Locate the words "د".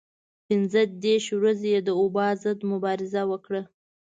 1.87-1.89